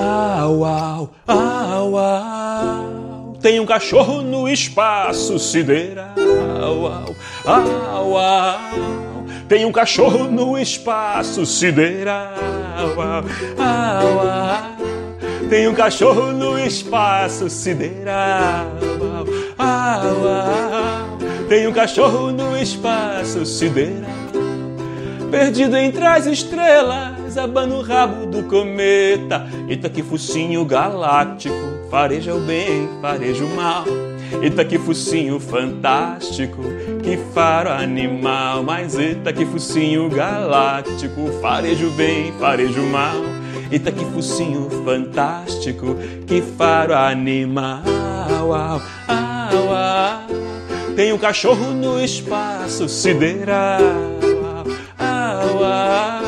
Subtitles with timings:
[0.00, 3.36] Au, au, au, au.
[3.42, 6.14] Tem um cachorro no espaço sideral.
[6.62, 6.86] Au,
[7.46, 8.46] au, au.
[9.46, 12.32] Tem um cachorro no espaço sideral.
[12.78, 15.48] Au, au.
[15.50, 18.66] Tem um cachorro no espaço sideral.
[19.58, 21.46] Au, au.
[21.48, 24.10] Tem um cachorro no espaço sideral.
[25.30, 29.46] Perdido entre as estrelas, abana o rabo do cometa.
[29.68, 31.54] Eita que focinho galáctico,
[31.90, 33.84] fareja o bem, fareja o mal.
[34.42, 36.62] Eita que focinho fantástico,
[37.02, 38.62] que faro animal.
[38.62, 43.16] Mas eita que focinho galáctico, fareja o bem, fareja o mal.
[43.70, 47.82] Eita que focinho fantástico, que faro animal.
[48.38, 50.40] Au, au, au.
[50.96, 53.80] Tem um cachorro no espaço sideral.
[54.98, 56.19] Au, au.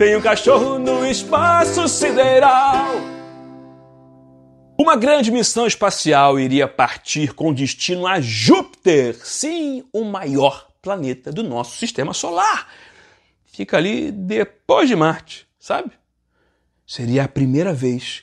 [0.00, 2.86] Tem um cachorro no espaço sideral.
[4.78, 11.42] Uma grande missão espacial iria partir com destino a Júpiter, sim, o maior planeta do
[11.42, 12.66] nosso sistema solar.
[13.44, 15.90] Fica ali depois de Marte, sabe?
[16.86, 18.22] Seria a primeira vez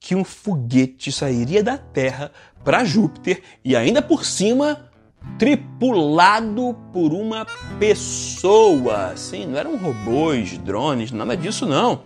[0.00, 2.32] que um foguete sairia da Terra
[2.64, 4.90] para Júpiter e ainda por cima
[5.38, 7.46] tripulado por uma
[7.78, 9.16] pessoa.
[9.16, 12.02] Sim, não eram robôs, drones, nada disso não.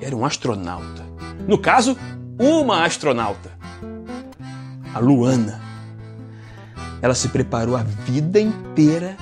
[0.00, 1.04] Era um astronauta.
[1.48, 1.96] No caso,
[2.38, 3.50] uma astronauta.
[4.92, 5.60] A Luana.
[7.00, 9.16] Ela se preparou a vida inteira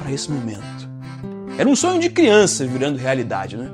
[0.00, 0.88] para esse momento.
[1.58, 3.68] Era um sonho de criança virando realidade, né?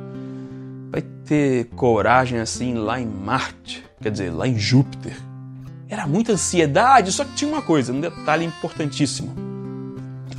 [0.90, 5.16] Vai ter coragem assim lá em Marte, quer dizer, lá em Júpiter.
[5.88, 9.34] Era muita ansiedade, só que tinha uma coisa, um detalhe importantíssimo.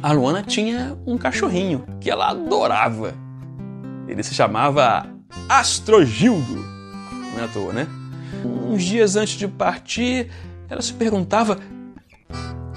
[0.01, 3.13] A Luana tinha um cachorrinho que ela adorava.
[4.07, 5.07] Ele se chamava
[5.49, 6.55] Astrogildo.
[7.33, 7.87] Não é à toa, né?
[8.43, 10.29] Uns dias antes de partir,
[10.69, 11.59] ela se perguntava: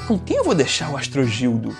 [0.07, 1.77] com quem eu vou deixar o Astrogildo?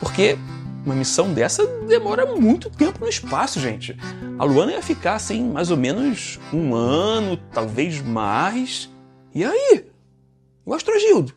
[0.00, 0.38] Porque
[0.84, 3.96] uma missão dessa demora muito tempo no espaço, gente.
[4.38, 8.88] A Luana ia ficar assim, mais ou menos um ano, talvez mais.
[9.36, 9.84] E aí?
[10.64, 11.34] O Astrogildo?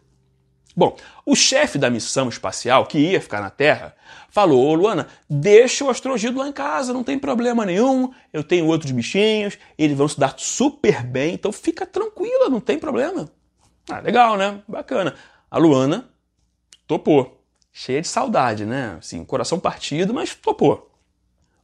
[0.73, 0.95] Bom,
[1.25, 3.93] o chefe da missão espacial, que ia ficar na Terra,
[4.29, 8.13] falou: Ô Luana, deixa o Astrogildo lá em casa, não tem problema nenhum.
[8.31, 12.79] Eu tenho outros bichinhos, eles vão se dar super bem, então fica tranquila, não tem
[12.79, 13.29] problema.
[13.89, 14.63] Ah, legal, né?
[14.65, 15.13] Bacana.
[15.51, 16.09] A Luana
[16.87, 17.43] topou.
[17.69, 18.95] Cheia de saudade, né?
[18.97, 20.89] Assim, coração partido, mas topou.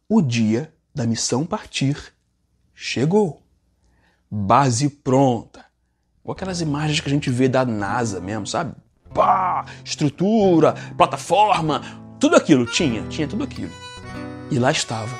[0.10, 2.14] O dia da missão partir
[2.74, 3.42] chegou.
[4.30, 5.65] Base pronta.
[6.26, 8.74] Com aquelas imagens que a gente vê da NASA mesmo, sabe?
[9.14, 11.84] Pá, estrutura, plataforma,
[12.20, 13.72] tudo aquilo tinha, tinha tudo aquilo.
[14.50, 15.16] E lá estava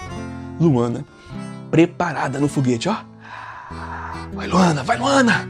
[0.60, 1.06] Luana,
[1.70, 2.98] preparada no foguete, ó.
[4.34, 5.48] Vai Luana, vai Luana!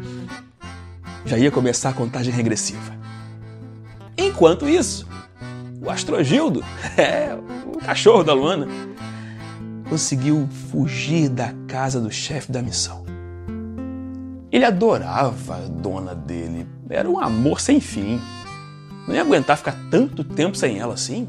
[1.25, 2.93] Já ia começar a contagem regressiva.
[4.17, 5.07] Enquanto isso,
[5.81, 6.65] o Astrogildo,
[6.97, 7.33] é,
[7.73, 8.67] o cachorro da Luana,
[9.89, 13.04] conseguiu fugir da casa do chefe da missão.
[14.55, 18.21] Ele adorava a dona dele, era um amor sem fim.
[19.05, 21.27] Não ia aguentar ficar tanto tempo sem ela assim.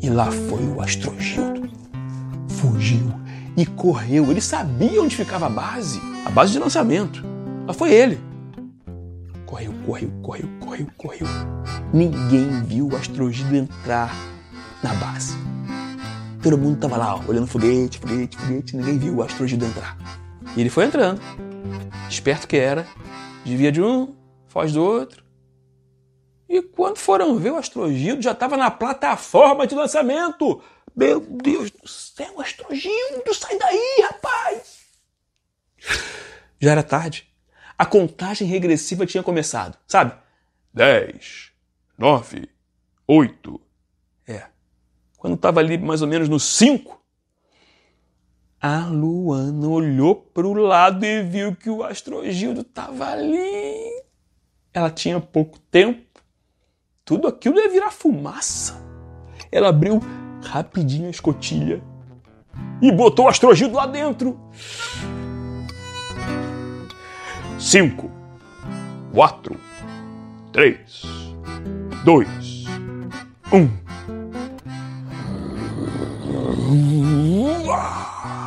[0.00, 1.68] E lá foi o Astrogildo.
[2.48, 3.12] Fugiu
[3.56, 4.30] e correu.
[4.30, 7.24] Ele sabia onde ficava a base, a base de lançamento.
[7.66, 8.20] Lá foi ele.
[9.44, 11.26] Correu, correu, correu, correu, correu.
[11.92, 14.14] Ninguém viu o Astrogildo entrar
[14.84, 15.36] na base.
[16.40, 18.76] Todo mundo tava lá, ó, olhando foguete, foguete, foguete.
[18.76, 19.98] Ninguém viu o Astrogildo entrar.
[20.56, 21.20] E ele foi entrando.
[22.14, 22.86] Esperto que era,
[23.44, 24.14] desvia de um,
[24.46, 25.24] foge do outro.
[26.48, 30.62] E quando foram ver, o Astrogildo já estava na plataforma de lançamento.
[30.94, 34.84] Meu Deus do céu, Astrogildo, sai daí, rapaz!
[36.60, 37.28] Já era tarde.
[37.76, 40.16] A contagem regressiva tinha começado, sabe?
[40.72, 41.50] 10,
[41.98, 42.48] 9,
[43.08, 43.60] 8.
[44.28, 44.44] É.
[45.18, 47.03] Quando estava ali mais ou menos no 5,
[48.66, 54.02] a Luana olhou para o lado e viu que o Astrogildo estava ali.
[54.72, 56.22] Ela tinha pouco tempo.
[57.04, 58.82] Tudo aquilo ia virar fumaça.
[59.52, 60.00] Ela abriu
[60.42, 61.82] rapidinho a escotilha
[62.80, 64.40] e botou o Astrogildo lá dentro.
[67.58, 68.10] 5,
[69.12, 69.60] 4,
[70.52, 71.02] 3,
[72.02, 72.64] 2,
[73.52, 73.84] 1.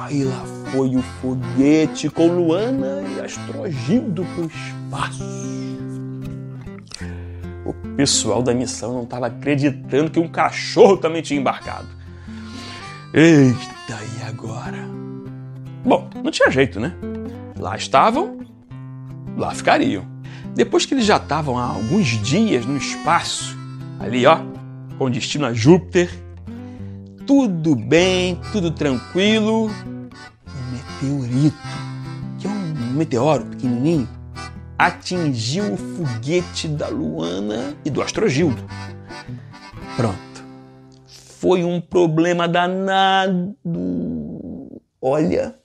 [0.09, 5.24] E lá foi o foguete com Luana e Astrogildo pro espaço.
[7.65, 11.88] O pessoal da missão não estava acreditando que um cachorro também tinha embarcado.
[13.13, 14.88] Eita, e agora?
[15.83, 16.94] Bom, não tinha jeito, né?
[17.57, 18.39] Lá estavam,
[19.36, 20.06] lá ficariam.
[20.56, 23.57] Depois que eles já estavam há alguns dias no espaço,
[24.00, 24.39] ali ó,
[24.98, 26.09] com destino a Júpiter,
[27.25, 29.69] tudo bem, tudo tranquilo.
[31.00, 31.58] Meteorito,
[32.40, 34.10] que é um meteoro pequenininho,
[34.80, 38.66] atingiu o foguete da Luana e do Astrogildo.
[39.96, 40.18] Pronto.
[41.40, 43.56] Foi um problema danado.
[45.00, 45.60] Olha,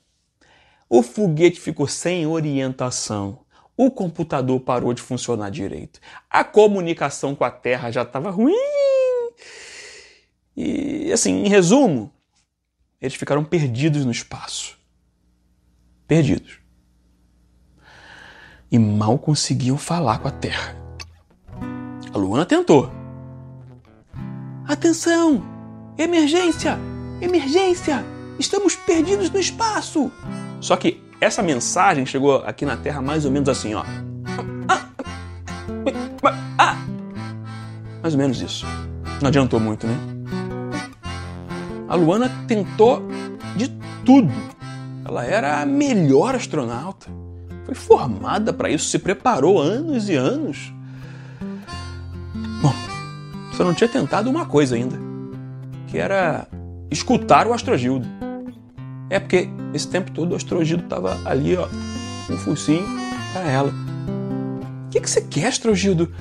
[0.87, 3.41] o foguete ficou sem orientação.
[3.75, 5.99] O computador parou de funcionar direito.
[6.29, 8.55] A comunicação com a Terra já estava ruim.
[10.55, 12.13] E assim, em resumo,
[13.01, 14.82] eles ficaram perdidos no espaço.
[16.13, 16.59] Perdidos.
[18.71, 20.77] E mal conseguiam falar com a Terra.
[22.13, 22.93] A Luana tentou.
[24.69, 25.43] Atenção!
[25.97, 26.79] Emergência!
[27.19, 28.05] Emergência!
[28.39, 30.13] Estamos perdidos no espaço!
[30.61, 33.83] Só que essa mensagem chegou aqui na Terra mais ou menos assim, ó.
[36.59, 36.77] Ah!
[38.03, 38.67] Mais ou menos isso.
[39.23, 39.97] Não adiantou muito, né?
[41.89, 43.03] A Luana tentou
[43.57, 43.71] de
[44.05, 44.31] tudo.
[45.05, 47.09] Ela era a melhor astronauta.
[47.65, 50.73] Foi formada para isso, se preparou anos e anos.
[52.61, 52.75] Bom,
[53.57, 54.97] só não tinha tentado uma coisa ainda,
[55.89, 56.47] que era
[56.91, 58.07] escutar o Astrogildo.
[59.11, 61.69] É porque esse tempo todo o Astrogildo estava ali, ó,
[62.31, 62.87] um focinho
[63.33, 63.73] para ela.
[64.87, 66.13] O que, que você quer, Astrogildo?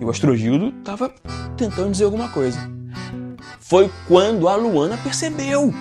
[0.00, 1.12] E o Astrogildo estava
[1.56, 2.58] tentando dizer alguma coisa.
[3.60, 5.72] Foi quando a Luana percebeu.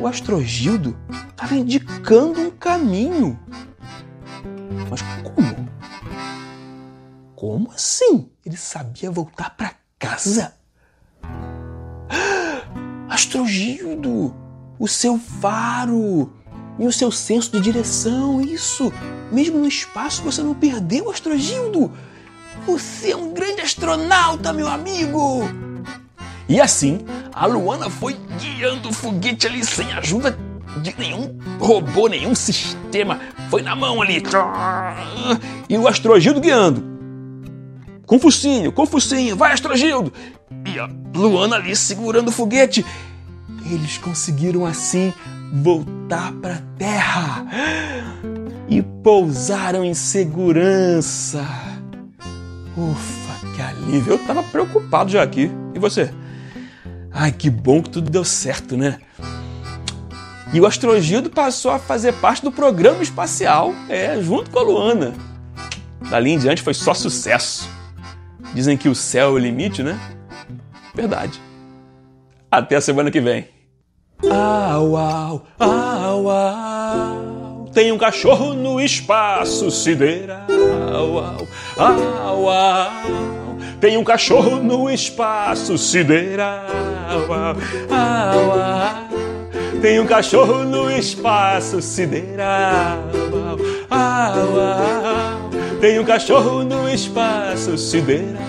[0.00, 0.96] O Astrogildo
[1.30, 3.38] estava indicando um caminho.
[4.90, 5.68] Mas como?
[7.34, 8.30] Como assim?
[8.44, 10.54] Ele sabia voltar para casa?
[13.08, 14.34] Astrogildo,
[14.78, 16.32] o seu faro
[16.78, 18.92] e o seu senso de direção, isso.
[19.30, 21.92] Mesmo no espaço você não perdeu, Astrogildo.
[22.66, 25.42] Você é um grande astronauta, meu amigo.
[26.48, 27.00] E assim,
[27.32, 30.36] a Luana foi guiando o foguete ali sem ajuda
[30.82, 33.20] de nenhum robô, nenhum sistema.
[33.50, 34.22] Foi na mão ali.
[35.68, 36.94] E o Astrogildo guiando.
[38.06, 40.12] Com focinho, com focinho, vai Astrogildo!
[40.66, 42.84] E a Luana ali segurando o foguete.
[43.70, 45.12] Eles conseguiram assim
[45.52, 47.46] voltar para a Terra
[48.68, 51.46] e pousaram em segurança.
[52.76, 54.14] Ufa, que alívio!
[54.14, 55.50] Eu tava preocupado já aqui.
[55.74, 56.12] E você?
[57.14, 58.98] Ai, que bom que tudo deu certo, né?
[60.52, 65.14] E o Astrogildo passou a fazer parte do programa espacial, é, junto com a Luana.
[66.10, 67.68] Dali em diante foi só sucesso.
[68.52, 69.98] Dizem que o céu é o limite, né?
[70.94, 71.40] Verdade.
[72.50, 73.48] Até a semana que vem.
[74.30, 77.70] Au, au, au, au.
[77.72, 80.46] Tem um cachorro no espaço sideral.
[80.92, 81.46] Au,
[81.78, 83.43] au, au.
[83.84, 86.64] Tem um cachorro no espaço sideral.
[87.06, 89.78] Au, au.
[89.82, 93.02] Tem um cachorro no espaço sideral.
[95.82, 98.42] Tem um cachorro no espaço sideral.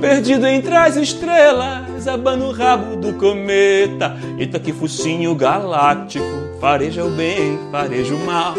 [0.00, 4.16] Perdido entre as estrelas, abana o rabo do cometa.
[4.38, 6.24] Eita que focinho galáctico,
[6.60, 8.54] fareja o bem, fareja o mal.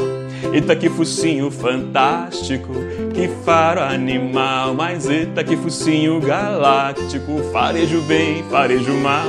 [0.51, 2.73] Eita que focinho fantástico,
[3.13, 4.73] que faro animal.
[4.73, 9.27] Mas eita que focinho galáctico, fareja o bem, fareja o mal.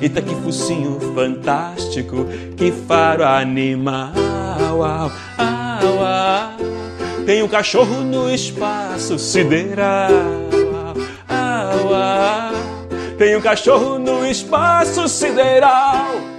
[0.00, 2.26] Eita que focinho fantástico,
[2.56, 4.12] que faro animal.
[4.60, 10.10] Au, au, au, Tem um cachorro no espaço sideral.
[13.22, 16.31] Tem um cachorro no espaço sideral.